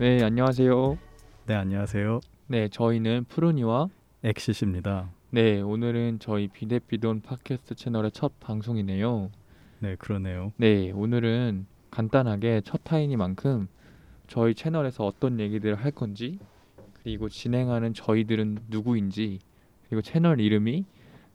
네, 0.00 0.22
안녕하세요. 0.22 0.96
네, 1.46 1.54
안녕하세요. 1.54 2.20
네, 2.46 2.68
저희는 2.68 3.24
푸르니와 3.28 3.88
엑시십니다. 4.22 5.10
네, 5.30 5.60
오늘은 5.60 6.20
저희 6.20 6.46
비대비돈 6.46 7.22
팟캐스트 7.22 7.74
채널의 7.74 8.12
첫 8.12 8.38
방송이네요. 8.38 9.32
네, 9.80 9.96
그러네요. 9.96 10.52
네, 10.56 10.92
오늘은 10.92 11.66
간단하게 11.90 12.60
첫 12.64 12.82
타이니만큼 12.84 13.66
저희 14.28 14.54
채널에서 14.54 15.04
어떤 15.04 15.40
얘기들을 15.40 15.74
할 15.74 15.90
건지 15.90 16.38
그리고 17.02 17.28
진행하는 17.28 17.92
저희들은 17.92 18.58
누구인지 18.68 19.40
그리고 19.88 20.00
채널 20.00 20.38
이름이 20.38 20.84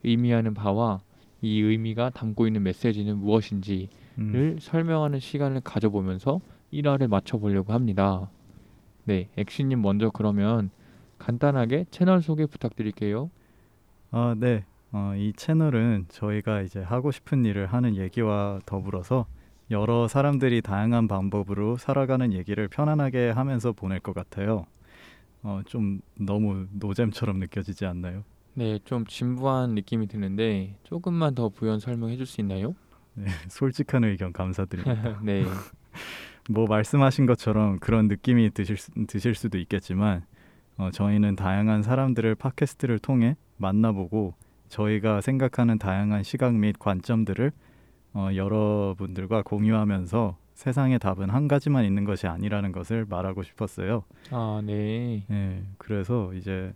의미하는 0.06 0.54
바와 0.54 1.02
이 1.42 1.60
의미가 1.60 2.12
담고 2.12 2.48
있는 2.48 2.64
메시지는 2.64 3.18
무엇인지를 3.18 3.90
음, 4.20 4.58
설명하는 4.62 5.20
시간을 5.20 5.60
가져보면서 5.66 6.40
일화를 6.72 7.10
맞춰보려고 7.10 7.74
합니다. 7.74 8.30
네, 9.06 9.30
엑시님 9.38 9.82
먼저 9.82 10.10
그러면 10.10 10.70
간단하게 11.18 11.86
채널 11.92 12.22
소개 12.22 12.46
부탁드릴게요. 12.46 13.30
아, 14.12 14.36
네. 14.38 14.66
어, 14.92 15.14
이 15.18 15.34
채널은 15.36 16.06
저희가 16.10 16.62
이제 16.62 16.80
하고 16.82 17.12
싶은 17.12 17.46
일을 17.46 17.66
하는 17.68 17.96
얘기와 17.96 18.60
더불어서 18.66 19.26
여러 19.72 20.08
사람들이 20.08 20.62
다양한 20.62 21.08
방법으로 21.08 21.78
살아가는 21.78 22.32
얘기를 22.32 22.68
편안하게 22.68 23.32
하면서 23.32 23.72
보낼 23.72 24.00
것 24.00 24.14
같아요. 24.14 24.66
어, 25.42 25.62
좀 25.66 26.00
너무 26.20 26.68
노잼처럼 26.74 27.40
느껴지지 27.40 27.86
않나요? 27.86 28.24
네, 28.54 28.78
좀 28.86 29.06
진부한 29.08 29.72
느낌이 29.72 30.08
드는데 30.08 30.78
조금만 30.84 31.34
더 31.34 31.50
부연 31.50 31.80
설명해 31.80 32.18
줄 32.18 32.28
수 32.28 32.40
있나요? 32.42 32.76
네, 33.16 33.26
솔직한 33.50 34.04
의견 34.04 34.32
감사드립니다. 34.32 35.20
네, 35.24 35.44
뭐 36.50 36.68
말씀하신 36.68 37.26
것처럼 37.26 37.80
그런 37.80 38.08
느낌이 38.08 38.52
드실, 38.52 38.78
수- 38.78 38.92
드실 39.08 39.34
수도 39.36 39.58
있겠지만 39.58 40.24
어, 40.78 40.90
저희는 40.92 41.36
다양한 41.36 41.84
사람들을 41.84 42.36
팟캐스트를 42.36 43.00
통해 43.00 43.36
만나보고 43.58 44.34
저희가 44.68 45.22
생각하는 45.22 45.78
다양한 45.78 46.24
시각 46.24 46.54
및 46.56 46.78
관점들을 46.80 47.52
어, 48.16 48.30
여러분들과 48.36 49.44
공유하면서 49.44 50.38
세상의 50.56 51.00
답은 51.00 51.30
한 51.30 51.48
가지만 51.48 51.84
있는 51.86 52.04
것이 52.04 52.28
아니라는 52.28 52.72
것을 52.72 53.06
말하고 53.10 53.42
싶었어요. 53.44 54.04
아, 54.32 54.62
네, 54.64 55.24
예, 55.32 55.64
그래서 55.78 56.32
이제 56.34 56.74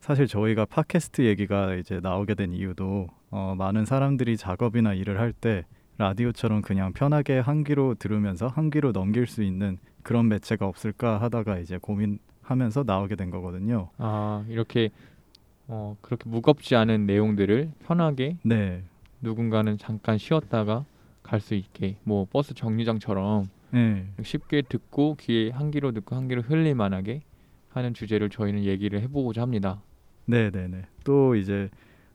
사실 0.00 0.26
저희가 0.26 0.64
팟캐스트 0.64 1.22
얘기가 1.26 1.74
이제 1.74 2.00
나오게 2.00 2.34
된 2.34 2.52
이유도 2.52 3.08
어, 3.30 3.54
많은 3.56 3.84
사람들이 3.84 4.36
작업이나 4.36 4.94
일을 4.94 5.20
할 5.20 5.32
때 5.32 5.64
라디오처럼 6.04 6.62
그냥 6.62 6.94
편하게 6.94 7.38
한 7.40 7.62
귀로 7.62 7.94
들으면서 7.94 8.46
한 8.46 8.70
귀로 8.70 8.90
넘길 8.92 9.26
수 9.26 9.42
있는 9.42 9.76
그런 10.02 10.28
매체가 10.28 10.66
없을까 10.66 11.20
하다가 11.20 11.58
이제 11.58 11.76
고민하면서 11.76 12.84
나오게 12.86 13.16
된 13.16 13.28
거거든요. 13.30 13.90
아 13.98 14.42
이렇게 14.48 14.88
어 15.68 15.98
그렇게 16.00 16.28
무겁지 16.28 16.74
않은 16.74 17.04
내용들을 17.04 17.72
편하게 17.84 18.38
네, 18.42 18.82
누군가는 19.20 19.76
잠깐 19.76 20.16
쉬었다가 20.16 20.86
갈 21.22 21.38
수 21.40 21.54
있게 21.54 21.96
뭐 22.02 22.26
버스 22.28 22.54
정류장처럼 22.54 23.50
네, 23.72 24.06
쉽게 24.22 24.62
듣고 24.62 25.16
귀에 25.20 25.50
한 25.50 25.70
귀로 25.70 25.92
듣고 25.92 26.16
한 26.16 26.28
귀로 26.28 26.40
흘릴 26.40 26.74
만하게 26.74 27.20
하는 27.68 27.92
주제를 27.92 28.30
저희는 28.30 28.64
얘기를 28.64 29.00
해보고자 29.02 29.42
합니다. 29.42 29.82
네, 30.24 30.50
네, 30.50 30.66
네. 30.66 30.82
또 31.04 31.34
이제 31.36 31.68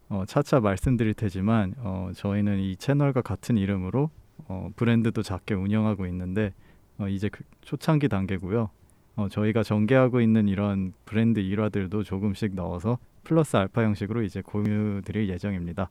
어, 0.09 0.23
차차 0.27 0.59
말씀드릴 0.59 1.13
테지만 1.13 1.73
어, 1.79 2.11
저희는 2.15 2.59
이 2.59 2.75
채널과 2.75 3.21
같은 3.21 3.57
이름으로 3.57 4.09
어, 4.47 4.69
브랜드도 4.75 5.23
작게 5.23 5.55
운영하고 5.55 6.05
있는데 6.07 6.53
어, 6.97 7.07
이제 7.07 7.29
그 7.29 7.43
초창기 7.61 8.07
단계고요. 8.09 8.69
어, 9.15 9.29
저희가 9.29 9.63
전개하고 9.63 10.21
있는 10.21 10.47
이런 10.47 10.93
브랜드 11.05 11.39
일화들도 11.39 12.03
조금씩 12.03 12.53
넣어서 12.53 12.97
플러스 13.23 13.57
알파 13.57 13.83
형식으로 13.83 14.23
이제 14.23 14.41
공유드릴 14.41 15.29
예정입니다. 15.29 15.89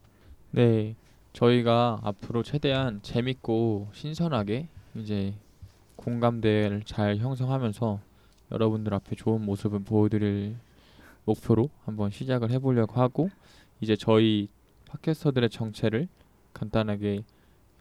네, 0.53 0.95
저희가 1.33 2.01
앞으로 2.05 2.43
최대한 2.43 3.01
재밌고 3.03 3.89
신선하게 3.93 4.69
이제 4.95 5.35
공감대를 5.97 6.83
잘 6.85 7.17
형성하면서 7.17 7.99
여러분들 8.53 8.95
앞에 8.95 9.17
좋은 9.17 9.45
모습을 9.45 9.81
보여드릴 9.81 10.55
목표로 11.25 11.71
한번 11.85 12.11
시작을 12.11 12.51
해보려고 12.51 13.01
하고 13.01 13.31
이제 13.85 13.97
저희 13.97 14.49
팟캐스터들의 14.89 15.51
정체를 15.51 16.09
간단하게 16.55 17.23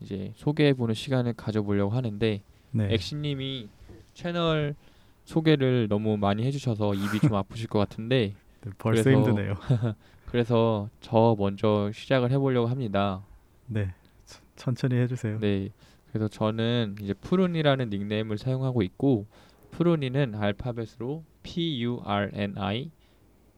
이제 0.01 0.33
소개해보는 0.35 0.93
시간을 0.93 1.33
가져보려고 1.33 1.91
하는데 1.93 2.43
네, 2.71 2.93
엑시님이 2.93 3.69
채널 4.13 4.75
소개를 5.23 5.87
너무 5.87 6.17
많이 6.17 6.43
해주셔서 6.43 6.93
입이 6.93 7.19
좀 7.21 7.33
아프실 7.35 7.67
것 7.69 7.79
같은데 7.79 8.35
네, 8.61 8.71
벌써 8.77 9.03
그래서- 9.03 9.29
힘드네요. 9.29 9.55
그래서 10.27 10.89
저 10.99 11.35
먼저 11.39 11.89
시작을 11.93 12.31
해보려고 12.31 12.67
합니다. 12.67 13.23
네, 13.67 13.93
천- 14.25 14.41
천천히 14.55 14.95
해주세요. 14.95 15.39
네, 15.39 15.69
그래서 16.11 16.27
저는 16.27 16.95
이제 17.01 17.13
푸른이라는 17.13 17.89
닉네임을 17.89 18.37
사용하고 18.37 18.81
있고 18.81 19.25
푸른이는 19.71 20.35
알파벳으로 20.35 21.23
P 21.43 21.81
U 21.83 22.01
R 22.03 22.31
N 22.33 22.57
I 22.57 22.91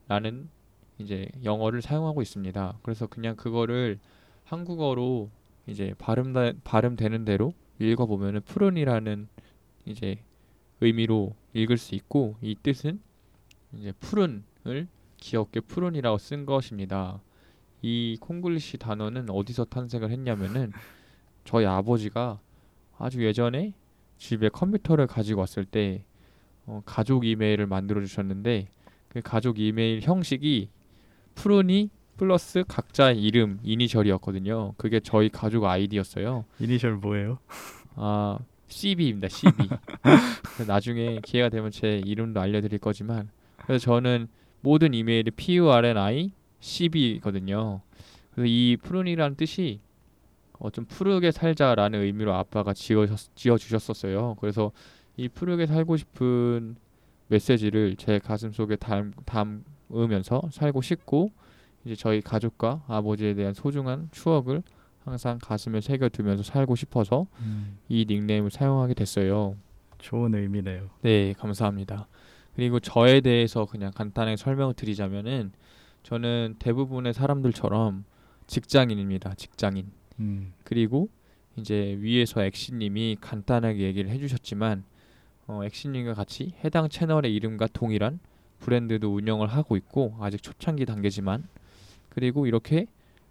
라는 0.07 0.49
이제 0.97 1.27
영어를 1.43 1.81
사용하고 1.81 2.21
있습니다. 2.21 2.79
그래서 2.81 3.07
그냥 3.07 3.35
그거를 3.35 3.99
한국어로 4.45 5.29
이제 5.67 5.93
발음 5.97 6.33
발음 6.63 6.95
되는 6.95 7.25
대로 7.25 7.53
읽어 7.79 8.05
보면은 8.05 8.41
푸른이라는 8.41 9.27
이제 9.85 10.19
의미로 10.81 11.35
읽을 11.53 11.77
수 11.77 11.95
있고 11.95 12.35
이 12.41 12.55
뜻은 12.61 12.99
이제 13.73 13.91
푸른을 13.99 14.87
귀엽게 15.17 15.61
푸른이라고 15.61 16.17
쓴 16.17 16.45
것입니다. 16.45 17.21
이 17.81 18.17
콩글리시 18.19 18.77
단어는 18.77 19.29
어디서 19.29 19.65
탄생을 19.65 20.11
했냐면은 20.11 20.71
저희 21.43 21.65
아버지가 21.65 22.39
아주 22.97 23.23
예전에 23.23 23.73
집에 24.17 24.49
컴퓨터를 24.49 25.07
가지고 25.07 25.41
왔을 25.41 25.65
때 25.65 26.05
어, 26.65 26.81
가족 26.85 27.25
이메일을 27.25 27.67
만들어 27.67 28.01
주셨는데 28.01 28.67
그 29.09 29.21
가족 29.21 29.59
이메일 29.59 30.01
형식이 30.01 30.69
푸른이 31.35 31.89
플러스 32.17 32.63
각자 32.67 33.11
이름 33.11 33.59
이니셜이었거든요. 33.63 34.73
그게 34.77 34.99
저희 34.99 35.29
가족 35.29 35.65
아이디였어요. 35.65 36.45
이니셜 36.59 36.95
뭐예요? 36.95 37.39
아 37.95 38.39
CB입니다. 38.67 39.27
CB. 39.27 39.69
나중에 40.67 41.19
기회가 41.23 41.49
되면 41.49 41.71
제 41.71 42.01
이름도 42.05 42.39
알려드릴 42.39 42.79
거지만 42.79 43.29
그래서 43.57 43.85
저는 43.85 44.27
모든 44.61 44.93
이메일이 44.93 45.31
PURNI 45.31 46.31
CB거든요. 46.59 47.81
그래서 48.31 48.47
이 48.47 48.77
푸른이라는 48.81 49.35
뜻이 49.35 49.79
어, 50.57 50.69
좀 50.69 50.85
푸르게 50.85 51.31
살자라는 51.31 52.01
의미로 52.01 52.33
아빠가 52.33 52.73
지어 52.73 53.05
지어 53.35 53.57
주셨었어요. 53.57 54.35
그래서 54.39 54.71
이 55.17 55.27
푸르게 55.29 55.65
살고 55.65 55.97
싶은 55.97 56.75
메시지를 57.27 57.95
제 57.97 58.19
가슴 58.19 58.51
속에 58.51 58.75
담, 58.75 59.11
담 59.25 59.63
으면서 59.93 60.41
살고 60.51 60.81
싶고 60.81 61.31
이제 61.83 61.95
저희 61.95 62.21
가족과 62.21 62.83
아버지에 62.87 63.33
대한 63.35 63.53
소중한 63.53 64.09
추억을 64.11 64.63
항상 65.03 65.37
가슴에 65.39 65.81
새겨두면서 65.81 66.43
살고 66.43 66.75
싶어서 66.75 67.27
이 67.87 68.05
닉네임을 68.09 68.49
사용하게 68.49 68.95
됐어요. 68.95 69.55
좋은 69.99 70.33
의미네요. 70.33 70.89
네, 71.01 71.33
감사합니다. 71.33 72.07
그리고 72.55 72.79
저에 72.79 73.21
대해서 73.21 73.65
그냥 73.65 73.91
간단하게 73.93 74.37
설명을 74.37 74.73
드리자면은 74.73 75.51
저는 76.03 76.55
대부분의 76.59 77.13
사람들처럼 77.13 78.05
직장인입니다. 78.47 79.35
직장인. 79.35 79.91
음, 80.19 80.53
그리고 80.63 81.09
이제 81.57 81.97
위에서 81.99 82.43
엑시님이 82.43 83.17
간단하게 83.21 83.79
얘기를 83.79 84.09
해주셨지만 84.09 84.83
어, 85.47 85.63
엑시님과 85.63 86.13
같이 86.13 86.53
해당 86.63 86.89
채널의 86.89 87.33
이름과 87.35 87.67
동일한 87.67 88.19
브랜드도 88.65 89.13
운영을 89.13 89.47
하고 89.47 89.77
있고 89.77 90.17
아직 90.19 90.41
초창기 90.41 90.87
단계지만 90.87 91.47
그리고 92.09 92.47
이렇게 92.47 92.87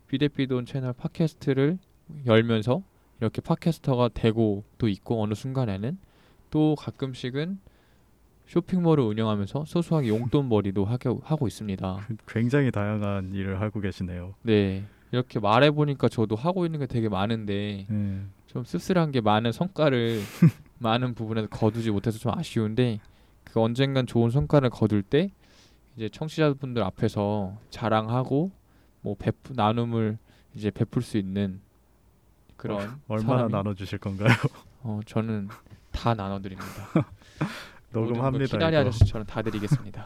비대비돈 0.06 0.64
채널 0.64 0.92
팟캐스트를 0.92 1.78
열면서 2.25 2.82
이렇게 3.20 3.40
팟캐스터가 3.40 4.10
되고도 4.14 4.88
있고 4.88 5.22
어느 5.22 5.34
순간에는 5.34 5.98
또 6.50 6.76
가끔씩은 6.76 7.58
쇼핑몰을 8.46 9.02
운영하면서 9.02 9.64
소소하게 9.64 10.08
용돈벌이도 10.08 10.84
하게, 10.84 11.12
하고 11.25 11.48
있습니다. 11.48 12.08
굉장히 12.28 12.70
다양한 12.70 13.34
일을 13.34 13.60
하고 13.60 13.80
계시네요. 13.80 14.34
네 14.42 14.84
이렇게 15.10 15.40
말해 15.40 15.72
보니까 15.72 16.08
저도 16.08 16.37
하고 16.37 16.64
있는 16.64 16.78
게 16.78 16.87
되게 16.87 17.08
많은데 17.08 17.87
네. 17.88 18.20
좀 18.46 18.64
씁쓸한 18.64 19.10
게 19.10 19.20
많은 19.20 19.50
성과를 19.50 20.20
많은 20.78 21.14
부분에서 21.14 21.48
거두지 21.48 21.90
못해서 21.90 22.19
좀 22.19 22.32
아쉬운데 22.37 23.00
그 23.54 23.60
언젠간 23.60 24.08
좋은 24.08 24.30
성과를 24.30 24.68
거둘 24.68 25.04
때 25.04 25.30
이제 25.94 26.08
청취자분들 26.08 26.82
앞에서 26.82 27.56
자랑하고 27.70 28.50
뭐 29.00 29.14
베푸 29.16 29.52
나눔을 29.54 30.18
이제 30.56 30.72
베풀 30.72 31.02
수 31.02 31.18
있는 31.18 31.60
그런 32.56 33.00
얼마나 33.06 33.46
사람이- 33.46 33.50
나눠주실 33.52 33.98
건가요? 33.98 34.30
어 34.82 34.98
저는 35.06 35.48
다 35.92 36.14
나눠드립니다. 36.14 36.66
녹음합니다. 37.92 38.46
키다리. 38.46 38.74
아저씨처럼 38.76 39.24
다 39.24 39.40
드리겠습니다. 39.40 40.04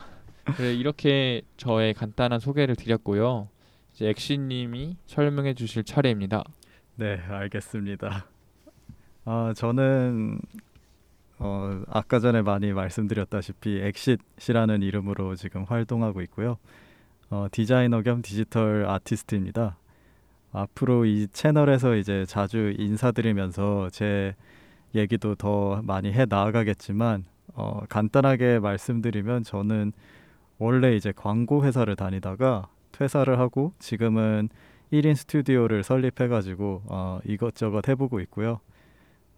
네, 0.58 0.74
이렇게 0.74 1.40
저의 1.56 1.94
간단한 1.94 2.40
소개를 2.40 2.76
드렸고요. 2.76 3.48
이제 3.94 4.08
엑시님이 4.10 4.98
설명해 5.06 5.54
주실 5.54 5.84
차례입니다. 5.84 6.44
네, 6.96 7.18
알겠습니다. 7.30 8.26
아, 9.24 9.54
저는 9.56 10.38
어, 11.38 11.82
아까 11.88 12.18
전에 12.18 12.42
많이 12.42 12.72
말씀드렸다시피 12.72 13.80
엑싯이라는 13.80 14.82
이름으로 14.82 15.36
지금 15.36 15.64
활동하고 15.64 16.20
있고요. 16.22 16.58
어, 17.30 17.46
디자이너 17.50 18.02
겸 18.02 18.22
디지털 18.22 18.86
아티스트입니다. 18.88 19.76
앞으로 20.52 21.04
이 21.04 21.28
채널에서 21.28 21.94
이제 21.94 22.24
자주 22.26 22.74
인사드리면서 22.78 23.90
제 23.90 24.34
얘기도 24.94 25.34
더 25.34 25.82
많이 25.82 26.12
해 26.12 26.26
나아가겠지만 26.28 27.24
어, 27.54 27.82
간단하게 27.88 28.58
말씀드리면 28.60 29.44
저는 29.44 29.92
원래 30.58 30.96
이제 30.96 31.12
광고 31.14 31.64
회사를 31.64 31.96
다니다가 31.96 32.68
퇴사를 32.92 33.38
하고 33.38 33.72
지금은 33.78 34.48
1인 34.92 35.14
스튜디오를 35.14 35.84
설립해 35.84 36.28
가지고 36.28 36.82
어, 36.86 37.20
이것저것 37.24 37.86
해보고 37.86 38.20
있고요. 38.20 38.60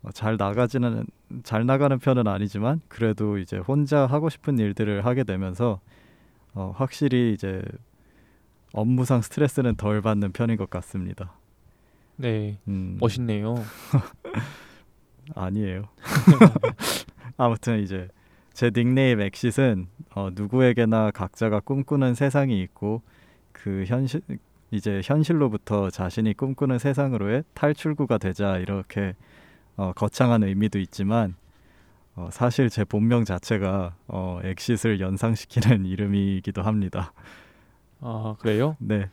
어, 0.02 0.10
잘 0.12 0.36
나가지는 0.36 1.06
잘 1.42 1.66
나가는 1.66 1.98
편은 1.98 2.26
아니지만 2.26 2.80
그래도 2.88 3.38
이제 3.38 3.58
혼자 3.58 4.06
하고 4.06 4.28
싶은 4.28 4.58
일들을 4.58 5.04
하게 5.04 5.24
되면서 5.24 5.80
어, 6.54 6.72
확실히 6.76 7.32
이제 7.32 7.62
업무상 8.72 9.20
스트레스는 9.20 9.76
덜 9.76 10.00
받는 10.00 10.32
편인 10.32 10.56
것 10.56 10.70
같습니다. 10.70 11.32
네, 12.16 12.58
음, 12.68 12.96
멋있네요. 13.00 13.54
아니에요. 15.34 15.88
아무튼 17.36 17.80
이제 17.80 18.08
제 18.52 18.70
닉네임 18.70 19.20
엑싯은 19.20 19.86
어, 20.14 20.30
누구에게나 20.32 21.10
각자가 21.12 21.60
꿈꾸는 21.60 22.14
세상이 22.14 22.60
있고 22.62 23.02
그 23.52 23.84
현실 23.86 24.20
이제 24.70 25.00
현실로부터 25.04 25.90
자신이 25.90 26.34
꿈꾸는 26.34 26.78
세상으로의 26.78 27.44
탈출구가 27.54 28.18
되자 28.18 28.58
이렇게 28.58 29.14
어, 29.80 29.92
거창한 29.94 30.42
의미도 30.42 30.78
있지만 30.78 31.36
어, 32.14 32.28
사실 32.30 32.68
제 32.68 32.84
본명 32.84 33.24
자체가 33.24 33.94
어, 34.08 34.38
엑싯을 34.44 35.00
연상시키는 35.00 35.86
이름이기도 35.88 36.60
합니다. 36.60 37.14
아 38.02 38.36
그래요? 38.38 38.76
네, 38.78 39.08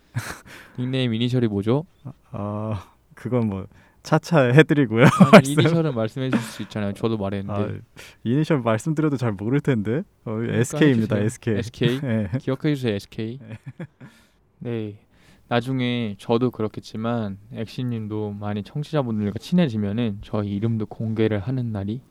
닉네임 0.78 1.14
이니셜이 1.14 1.46
뭐죠? 1.48 1.86
아 2.32 2.92
그건 3.14 3.48
뭐 3.48 3.66
차차 4.02 4.52
해드리고요. 4.52 5.06
아니, 5.32 5.52
이니셜은 5.52 5.94
말씀해 5.94 6.28
주실 6.30 6.46
수 6.46 6.62
있잖아요. 6.62 6.92
저도 6.92 7.16
말했는데 7.16 7.60
아, 7.60 7.78
이니셜 8.24 8.60
말씀드려도 8.60 9.16
잘 9.16 9.32
모를 9.32 9.60
텐데 9.60 10.02
어, 10.26 10.34
그러니까 10.34 10.58
SK입니다. 10.58 11.18
SK. 11.18 11.54
SK 11.58 12.00
네. 12.04 12.28
기억해 12.38 12.74
주세요. 12.74 12.94
SK. 12.94 13.38
네. 14.58 14.98
나중에 15.48 16.14
저도 16.18 16.50
그렇겠지만 16.50 17.38
엑시님도 17.52 18.32
많이 18.32 18.62
청취자분들과 18.62 19.38
친해지면은 19.38 20.18
저희 20.22 20.50
이름도 20.50 20.86
공개를 20.86 21.40
하는 21.40 21.72
날이 21.72 22.02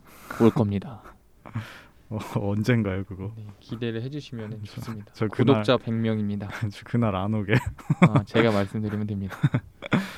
올 0.41 0.49
겁니다. 0.49 1.03
어, 2.09 2.19
언젠가요 2.35 3.03
그거? 3.03 3.33
네, 3.35 3.45
기대를 3.59 4.01
해주시면 4.01 4.63
좋습니다. 4.63 5.11
저 5.13 5.27
그날 5.27 5.61
구독자 5.61 5.77
100명입니다. 5.77 6.49
저 6.71 6.83
그날 6.85 7.15
안 7.15 7.33
오게. 7.33 7.53
아, 8.01 8.23
제가 8.23 8.51
말씀드리면 8.51 9.07
됩니다. 9.07 9.37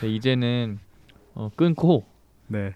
네, 0.01 0.07
이제는 0.07 0.79
어, 1.33 1.49
끊고 1.55 2.05
네. 2.47 2.75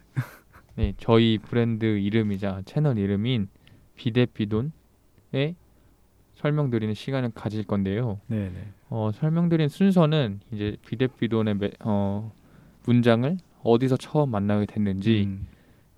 네, 0.75 0.93
저희 0.97 1.37
브랜드 1.37 1.85
이름이자 1.85 2.63
채널 2.65 2.97
이름인 2.97 3.47
비대비돈에 3.95 5.55
설명드리는 6.43 6.93
시간을 6.93 7.31
가질 7.33 7.63
건데요. 7.63 8.19
네, 8.27 8.49
네. 8.49 8.67
어, 8.89 9.11
설명드린 9.13 9.69
순서는 9.69 10.41
이제 10.51 10.75
비대비돈의 10.85 11.55
매, 11.55 11.71
어, 11.79 12.33
문장을 12.85 13.37
어디서 13.63 13.95
처음 13.95 14.31
만나게 14.31 14.65
됐는지 14.65 15.23
음, 15.23 15.47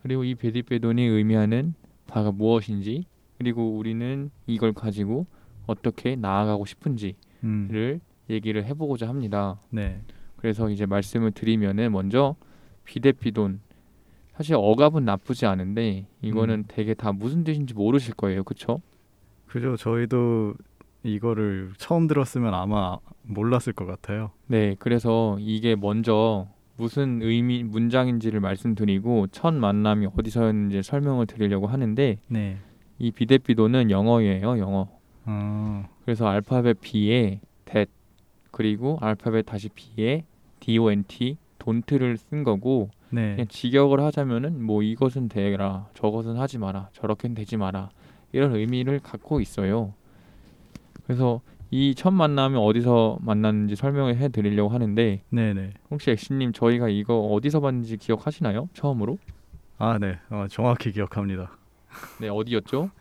그리고 0.03 0.23
이 0.23 0.35
비대비돈이 0.35 1.01
의미하는 1.01 1.73
바가 2.05 2.31
무엇인지 2.31 3.05
그리고 3.39 3.75
우리는 3.75 4.29
이걸 4.45 4.71
가지고 4.73 5.25
어떻게 5.65 6.15
나아가고 6.15 6.65
싶은지를 6.65 7.15
음, 7.43 7.99
얘기를 8.29 8.63
해보고자 8.65 9.07
합니다. 9.07 9.59
네. 9.71 9.99
그래서 10.35 10.69
이제 10.69 10.85
말씀을 10.85 11.31
드리면은 11.31 11.91
먼저 11.91 12.35
비대비돈 12.83 13.61
사실 14.35 14.53
억압은 14.55 15.05
나쁘지 15.05 15.47
않은데 15.47 16.05
이거는 16.21 16.53
음. 16.53 16.63
되게 16.67 16.93
다 16.93 17.11
무슨 17.11 17.43
뜻인지 17.43 17.73
모르실 17.73 18.13
거예요, 18.13 18.43
그쵸? 18.43 18.81
그죠. 19.47 19.77
저희도 19.77 20.55
이거를 21.03 21.73
처음 21.77 22.07
들었으면 22.07 22.53
아마 22.53 22.97
몰랐을 23.23 23.73
것 23.75 23.85
같아요. 23.85 24.31
네, 24.47 24.75
그래서 24.79 25.37
이게 25.39 25.75
먼저 25.75 26.47
무슨 26.77 27.21
의미 27.21 27.63
문장인지를 27.63 28.39
말씀드리고 28.39 29.27
첫 29.27 29.53
만남이 29.53 30.07
어디서였는지 30.17 30.83
설명을 30.83 31.25
드리려고 31.27 31.67
하는데 31.67 32.17
네. 32.27 32.57
이 32.97 33.11
비대비도는 33.11 33.91
영어예요, 33.91 34.57
영어. 34.57 34.89
어, 35.25 35.89
그래서 36.03 36.27
알파벳 36.27 36.81
B에 36.81 37.39
that 37.65 37.91
그리고 38.51 38.97
알파벳 39.01 39.45
다시 39.45 39.69
B에 39.69 40.23
D-O-N-T 40.59 41.37
돈트를 41.59 42.17
쓴 42.17 42.43
거고 42.43 42.89
네. 43.09 43.31
그냥 43.31 43.47
직역을 43.47 43.99
하자면은 43.99 44.63
뭐 44.63 44.83
이것은 44.83 45.29
되라 45.29 45.87
저것은 45.93 46.37
하지 46.37 46.57
마라 46.57 46.89
저렇게는 46.93 47.35
되지 47.35 47.57
마라 47.57 47.89
이런 48.31 48.55
의미를 48.55 48.99
갖고 48.99 49.39
있어요. 49.41 49.93
그래서 51.05 51.41
이 51.71 51.93
첫 51.95 52.11
만남이 52.11 52.55
어디서 52.57 53.17
만났는지 53.21 53.75
설명을 53.75 54.17
해드리려고 54.17 54.69
하는데 54.69 55.21
네, 55.29 55.53
네. 55.53 55.73
혹시 55.91 56.11
엑시님 56.11 56.53
저희가 56.53 56.89
이거 56.89 57.19
어디서 57.19 57.59
봤는지 57.59 57.97
기억하시나요? 57.97 58.69
처음으로? 58.73 59.17
아, 59.77 59.97
네. 59.99 60.19
어, 60.29 60.45
정확히 60.49 60.91
기억합니다. 60.91 61.51
네 62.21 62.29
어디였죠? 62.29 62.91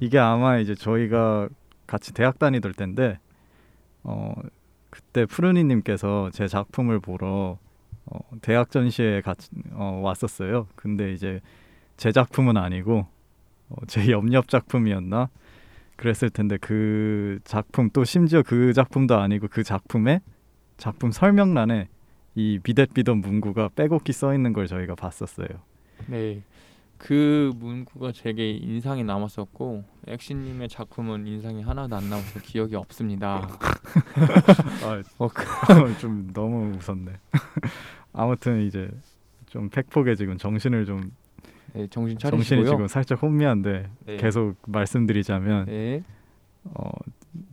이게 0.00 0.18
아마 0.18 0.58
이제 0.58 0.74
저희가 0.74 1.48
같이 1.86 2.12
대학 2.14 2.38
다니던 2.38 2.72
때인데 2.74 3.18
어 4.02 4.34
그때 4.90 5.26
푸르니 5.26 5.64
님께서 5.64 6.30
제 6.32 6.46
작품을 6.48 7.00
보러 7.00 7.58
어, 8.06 8.18
대학 8.40 8.70
전시회에 8.70 9.20
같이 9.20 9.50
어, 9.72 10.00
왔었어요. 10.02 10.66
근데 10.74 11.12
이제 11.12 11.40
제 11.96 12.12
작품은 12.12 12.56
아니고 12.56 13.06
어, 13.72 13.86
제 13.86 14.10
옆옆 14.10 14.48
작품이었나 14.48 15.28
그랬을 15.96 16.30
텐데 16.30 16.56
그 16.60 17.38
작품 17.44 17.90
또 17.92 18.04
심지어 18.04 18.42
그 18.42 18.72
작품도 18.72 19.16
아니고 19.16 19.48
그 19.50 19.62
작품에 19.62 20.20
작품 20.76 21.10
설명란에 21.12 21.88
이 22.34 22.58
비댓비던 22.62 23.18
문구가 23.20 23.70
빼곡히 23.74 24.12
써 24.12 24.34
있는 24.34 24.52
걸 24.52 24.66
저희가 24.66 24.94
봤었어요. 24.94 25.48
네. 26.06 26.42
그 26.98 27.52
문구가 27.56 28.12
되게 28.12 28.52
인상이 28.52 29.02
남았었고 29.04 29.84
엑시님의 30.06 30.68
작품은 30.68 31.26
인상이 31.26 31.62
하나도 31.62 31.96
안 31.96 32.08
남아서 32.08 32.40
기억이 32.40 32.76
없습니다. 32.76 33.48
아, 34.84 35.02
어, 35.18 35.28
그- 35.28 35.44
좀 36.00 36.30
너무 36.32 36.76
웃었네. 36.76 37.12
아무튼 38.12 38.62
이제 38.62 38.88
좀 39.46 39.68
팩폭에 39.68 40.14
지금 40.14 40.38
정신을 40.38 40.86
좀 40.86 41.10
네, 41.74 41.86
정신 41.88 42.18
정신이 42.18 42.44
차리시고요. 42.44 42.66
지금 42.66 42.88
살짝 42.88 43.22
혼미한데 43.22 43.88
네. 44.06 44.16
계속 44.16 44.56
말씀드리자면 44.66 45.66
네. 45.66 46.02
어, 46.64 46.90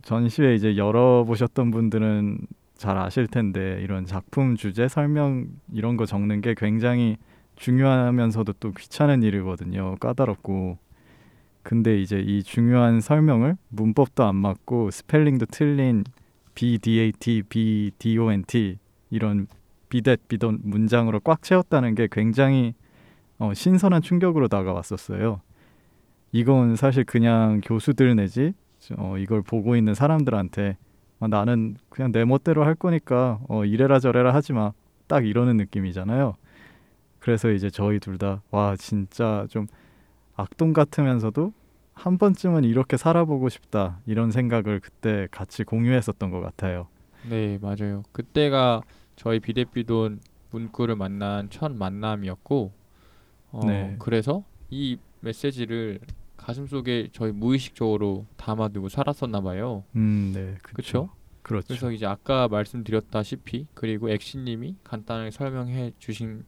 전시회 0.02 0.54
이제 0.54 0.76
열어보셨던 0.76 1.70
분들은 1.70 2.38
잘 2.74 2.96
아실 2.98 3.26
텐데 3.26 3.80
이런 3.82 4.06
작품 4.06 4.56
주제 4.56 4.88
설명 4.88 5.48
이런 5.72 5.96
거 5.96 6.06
적는 6.06 6.40
게 6.40 6.54
굉장히 6.56 7.16
중요하면서도 7.56 8.54
또 8.54 8.72
귀찮은 8.72 9.22
일이거든요. 9.22 9.96
까다롭고. 9.96 10.78
근데 11.62 12.00
이제 12.00 12.18
이 12.18 12.42
중요한 12.42 13.02
설명을 13.02 13.56
문법도 13.68 14.24
안 14.24 14.34
맞고 14.36 14.90
스펠링도 14.90 15.46
틀린 15.46 16.04
B 16.54 16.78
D 16.78 17.00
A 17.00 17.12
T 17.12 17.42
B 17.42 17.90
D 17.98 18.16
O 18.16 18.32
N 18.32 18.44
T 18.46 18.78
이런 19.10 19.46
비댓 19.90 20.26
비던 20.26 20.60
문장으로 20.62 21.20
꽉 21.20 21.42
채웠다는 21.42 21.94
게 21.94 22.08
굉장히 22.10 22.74
어, 23.40 23.52
신선한 23.54 24.02
충격으로 24.02 24.46
다가왔었어요. 24.48 25.40
이건 26.32 26.76
사실 26.76 27.02
그냥 27.04 27.60
교수들 27.64 28.14
내지 28.14 28.52
어, 28.96 29.16
이걸 29.18 29.42
보고 29.42 29.74
있는 29.76 29.94
사람들한테 29.94 30.76
아, 31.18 31.26
나는 31.26 31.76
그냥 31.88 32.12
내 32.12 32.24
멋대로 32.24 32.64
할 32.64 32.74
거니까 32.74 33.40
어, 33.48 33.64
이래라 33.64 33.98
저래라 33.98 34.32
하지 34.34 34.52
마. 34.52 34.72
딱 35.08 35.26
이러는 35.26 35.56
느낌이잖아요. 35.56 36.36
그래서 37.18 37.50
이제 37.50 37.68
저희 37.68 37.98
둘 37.98 38.16
다 38.16 38.40
와 38.52 38.76
진짜 38.76 39.44
좀 39.50 39.66
악동 40.36 40.72
같으면서도 40.72 41.52
한 41.94 42.16
번쯤은 42.16 42.62
이렇게 42.64 42.96
살아보고 42.96 43.48
싶다 43.48 43.98
이런 44.06 44.30
생각을 44.30 44.78
그때 44.80 45.26
같이 45.32 45.64
공유했었던 45.64 46.30
것 46.30 46.40
같아요. 46.40 46.86
네, 47.28 47.58
맞아요. 47.60 48.04
그때가 48.12 48.82
저희 49.16 49.40
비대비돈 49.40 50.20
문구를 50.52 50.94
만난 50.96 51.50
첫 51.50 51.72
만남이었고 51.72 52.72
어, 53.52 53.66
네. 53.66 53.96
그래서 53.98 54.44
이 54.70 54.98
메시지를 55.20 56.00
가슴 56.36 56.66
속에 56.66 57.08
저희 57.12 57.32
무의식적으로 57.32 58.26
담아두고 58.36 58.88
살았었나 58.88 59.40
봐요. 59.40 59.84
음, 59.96 60.32
네. 60.34 60.56
그렇죠? 60.62 61.10
그렇죠. 61.42 61.68
그래서 61.68 61.90
이제 61.92 62.06
아까 62.06 62.48
말씀드렸다시피 62.48 63.66
그리고 63.74 64.08
엑시님이 64.10 64.76
간단하게 64.84 65.30
설명해 65.30 65.92
주신 65.98 66.44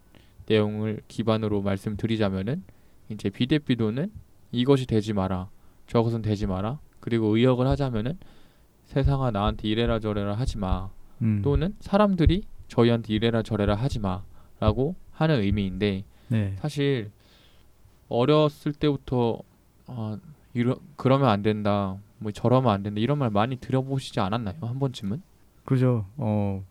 내용을 0.46 1.02
기반으로 1.08 1.62
말씀드리자면은 1.62 2.62
이제 3.08 3.30
비대비도는 3.30 4.10
이것이 4.52 4.86
되지 4.86 5.12
마라, 5.12 5.50
저것은 5.86 6.22
되지 6.22 6.46
마라. 6.46 6.78
그리고 7.00 7.36
의역을 7.36 7.66
하자면은 7.66 8.18
세상아 8.84 9.30
나한테 9.30 9.68
이래라 9.68 9.98
저래라 9.98 10.34
하지 10.34 10.58
마. 10.58 10.90
음, 11.22 11.40
또는 11.42 11.74
사람들이 11.80 12.44
저희한테 12.68 13.14
이래라 13.14 13.42
저래라 13.42 13.74
하지 13.74 13.98
마라고 13.98 14.94
하는 15.10 15.40
의미인데 15.40 16.04
네. 16.32 16.54
사실 16.58 17.10
어렸을 18.08 18.72
때부터 18.72 19.40
아 19.86 20.18
이러 20.54 20.76
그러면 20.96 21.28
안 21.28 21.42
된다 21.42 21.96
뭐 22.18 22.32
저러면 22.32 22.72
안 22.72 22.82
된다 22.82 23.00
이런 23.00 23.18
말 23.18 23.30
많이 23.30 23.56
들어보시지 23.56 24.20
않았나요 24.20 24.56
한 24.60 24.78
번쯤은 24.78 25.22
그죠. 25.64 26.06
어, 26.16 26.64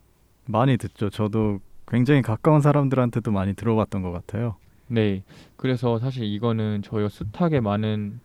많이 0.44 0.76
듣죠. 0.76 1.08
저도 1.08 1.60
굉장히 1.88 2.22
가까운 2.22 2.60
사람들한테도 2.60 3.30
많이 3.32 3.54
들어봤던 3.54 4.02
것 4.02 4.12
같아요. 4.12 4.56
네 4.86 5.22
그래서 5.56 5.98
사실 5.98 6.24
이거는 6.24 6.82
저희가 6.82 7.08
숱하게 7.08 7.60
많은 7.60 8.20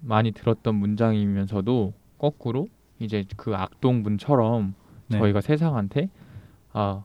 많이 0.00 0.32
들었던 0.32 0.74
문장이면서도 0.74 1.92
거꾸로 2.18 2.68
이제 2.98 3.24
그 3.36 3.54
악동분처럼 3.54 4.74
네. 5.08 5.18
저희가 5.18 5.40
세상한테 5.40 6.10
아 6.72 7.04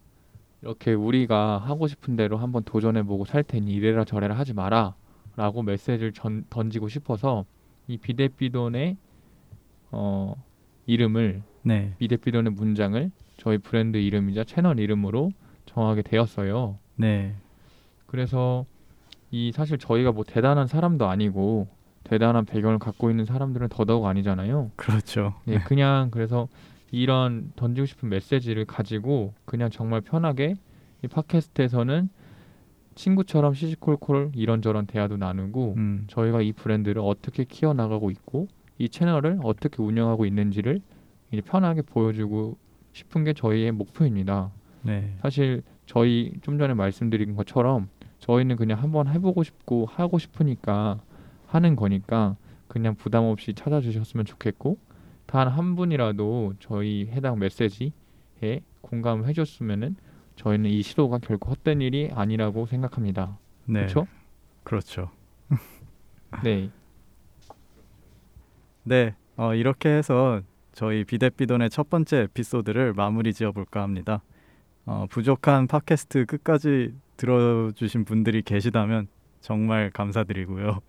이렇게 0.65 0.93
우리가 0.93 1.59
하고 1.59 1.87
싶은 1.87 2.15
대로 2.15 2.37
한번 2.37 2.63
도전해보고 2.63 3.25
살 3.25 3.43
테니 3.43 3.71
이래라 3.71 4.03
저래라 4.03 4.35
하지 4.35 4.53
마라 4.53 4.95
라고 5.35 5.61
메시지를 5.61 6.11
전, 6.11 6.43
던지고 6.49 6.89
싶어서 6.89 7.45
이 7.87 7.97
비대비돈의 7.97 8.97
어 9.91 10.35
이름을 10.87 11.43
네. 11.61 11.93
비대비돈의 11.99 12.53
문장을 12.53 13.11
저희 13.37 13.59
브랜드 13.59 13.97
이름이자 13.97 14.45
채널 14.45 14.79
이름으로 14.79 15.31
정하게 15.67 16.01
되었어요. 16.01 16.79
네. 16.95 17.35
그래서 18.07 18.65
이 19.29 19.51
사실 19.51 19.77
저희가 19.77 20.13
뭐 20.13 20.23
대단한 20.23 20.65
사람도 20.65 21.07
아니고 21.07 21.67
대단한 22.03 22.45
배경을 22.45 22.79
갖고 22.79 23.11
있는 23.11 23.25
사람들은 23.25 23.69
더더욱 23.69 24.05
아니잖아요. 24.07 24.71
그렇죠. 24.75 25.35
네, 25.45 25.59
그냥 25.59 26.09
그래서 26.09 26.47
이런 26.95 27.51
던지고 27.57 27.85
싶은 27.85 28.07
메시지를 28.07 28.63
가지고 28.63 29.33
그냥 29.43 29.69
정말 29.69 29.99
편하게 29.99 30.55
이 31.03 31.07
팟캐스트에서는 31.09 32.07
친구처럼 32.95 33.53
시시콜콜 33.53 34.31
이런저런 34.33 34.85
대화도 34.85 35.17
나누고 35.17 35.73
음, 35.75 36.05
저희가 36.07 36.41
이 36.41 36.53
브랜드를 36.53 37.01
어떻게 37.03 37.43
키워나가고 37.43 38.11
있고 38.11 38.47
이 38.77 38.87
채널을 38.87 39.39
어떻게 39.43 39.83
운영하고 39.83 40.25
있는지를 40.25 40.79
이제 41.31 41.41
편하게 41.41 41.81
보여주고 41.81 42.57
싶은 42.93 43.25
게 43.25 43.33
저희의 43.33 43.73
목표입니다. 43.73 44.51
네. 44.83 45.17
사실 45.21 45.63
저희 45.85 46.31
좀 46.43 46.57
전에 46.57 46.73
말씀드린 46.73 47.35
것처럼 47.35 47.89
저희는 48.19 48.55
그냥 48.55 48.81
한번 48.81 49.09
해보고 49.09 49.43
싶고 49.43 49.85
하고 49.85 50.17
싶으니까 50.17 51.01
하는 51.47 51.75
거니까 51.75 52.37
그냥 52.69 52.95
부담 52.95 53.25
없이 53.25 53.53
찾아주셨으면 53.53 54.25
좋겠고 54.25 54.77
단 55.25 55.47
한 55.47 55.75
분이라도 55.75 56.53
저희 56.59 57.07
해당 57.11 57.39
메시지에 57.39 57.91
공감을 58.81 59.27
해줬으면은 59.27 59.95
저희는 60.35 60.69
이 60.69 60.81
시도가 60.81 61.19
결코 61.19 61.49
헛된 61.51 61.81
일이 61.81 62.09
아니라고 62.13 62.65
생각합니다. 62.65 63.37
네. 63.65 63.81
그렇죠? 63.81 64.07
그렇죠. 64.63 65.09
네, 66.43 66.69
네. 68.83 69.15
어, 69.37 69.53
이렇게 69.53 69.89
해서 69.89 70.41
저희 70.73 71.03
비대비돈의 71.03 71.69
첫 71.69 71.89
번째 71.89 72.17
에피소드를 72.23 72.93
마무리 72.93 73.33
지어 73.33 73.51
볼까 73.51 73.81
합니다. 73.81 74.21
어, 74.85 75.05
부족한 75.09 75.67
팟캐스트 75.67 76.25
끝까지 76.25 76.93
들어주신 77.17 78.05
분들이 78.05 78.41
계시다면 78.41 79.07
정말 79.41 79.89
감사드리고요. 79.91 80.81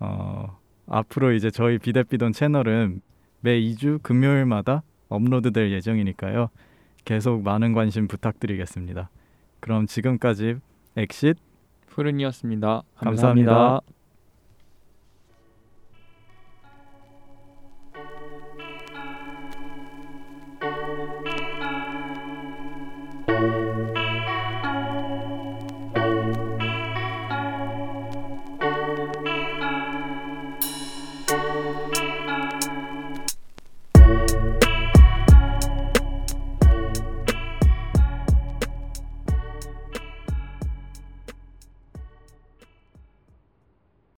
어, 0.00 0.58
앞으로 0.86 1.32
이제 1.32 1.50
저희 1.50 1.78
비대비돈 1.78 2.32
채널은 2.32 3.00
매 3.40 3.60
2주 3.60 4.02
금요일마다 4.02 4.82
업로드될 5.08 5.72
예정이니까요. 5.72 6.50
계속 7.04 7.42
많은 7.42 7.72
관심 7.72 8.08
부탁드리겠습니다. 8.08 9.10
그럼 9.60 9.86
지금까지 9.86 10.56
엑싯 10.96 11.36
푸른이었습니다 11.86 12.82
감사합니다. 12.96 13.52
감사합니다. 13.52 13.99